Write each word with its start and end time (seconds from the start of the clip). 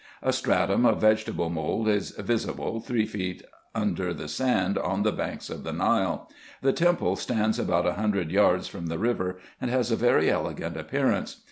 A 0.23 0.33
stratum 0.33 0.83
of 0.83 0.99
vegetable 0.99 1.51
mould 1.51 1.87
is 1.87 2.09
visible, 2.09 2.79
three 2.79 3.05
feet 3.05 3.43
under 3.75 4.15
the 4.15 4.27
sand 4.27 4.79
on 4.79 5.03
the 5.03 5.11
banks 5.11 5.47
of 5.47 5.63
the 5.63 5.71
Nile. 5.71 6.27
The 6.63 6.73
temple 6.73 7.15
stands 7.15 7.59
about 7.59 7.85
a 7.85 7.93
hundred 7.93 8.31
yards 8.31 8.67
from 8.67 8.87
the 8.87 8.97
river, 8.97 9.37
and 9.61 9.69
has 9.69 9.91
a 9.91 9.95
very 9.95 10.27
elegant 10.27 10.75
appearance. 10.75 11.35